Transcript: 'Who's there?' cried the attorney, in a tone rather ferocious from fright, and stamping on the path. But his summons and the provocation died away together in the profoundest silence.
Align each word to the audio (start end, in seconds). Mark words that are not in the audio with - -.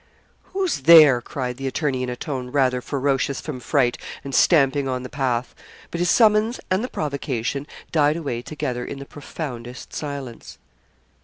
'Who's 0.45 0.79
there?' 0.79 1.21
cried 1.21 1.57
the 1.57 1.67
attorney, 1.67 2.01
in 2.01 2.09
a 2.09 2.15
tone 2.15 2.47
rather 2.51 2.81
ferocious 2.81 3.39
from 3.39 3.59
fright, 3.59 3.99
and 4.23 4.33
stamping 4.33 4.87
on 4.87 5.03
the 5.03 5.09
path. 5.13 5.53
But 5.91 5.99
his 5.99 6.09
summons 6.09 6.59
and 6.71 6.83
the 6.83 6.87
provocation 6.89 7.67
died 7.91 8.17
away 8.17 8.41
together 8.41 8.83
in 8.83 8.97
the 8.97 9.05
profoundest 9.05 9.93
silence. 9.93 10.57